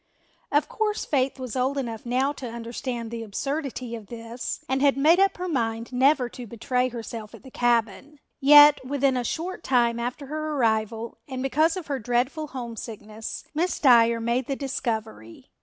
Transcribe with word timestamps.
Of 0.51 0.67
course 0.67 1.05
Faith 1.05 1.37
was 1.37 1.55
old 1.55 1.77
enough 1.77 2.07
now 2.07 2.31
to 2.33 2.49
understand 2.49 3.11
the 3.11 3.21
absurdity 3.21 3.93
of 3.95 4.07
this 4.07 4.65
and 4.67 4.81
had 4.81 4.97
made 4.97 5.19
up 5.19 5.37
her 5.37 5.47
mind 5.47 5.93
never 5.93 6.27
to 6.29 6.47
betray 6.47 6.89
herself 6.89 7.35
at 7.35 7.43
the 7.43 7.51
cabin. 7.51 8.17
Yet 8.39 8.83
within 8.83 9.15
a 9.15 9.23
short 9.23 9.63
time 9.63 9.99
after 9.99 10.25
her 10.25 10.55
arrival 10.55 11.19
and 11.27 11.43
because 11.43 11.77
of 11.77 11.85
her 11.85 11.99
dreadful 11.99 12.47
homesickness, 12.47 13.43
Miss 13.53 13.79
Dyer 13.79 14.19
made 14.19 14.47
the 14.47 14.55
discovery. 14.55 15.51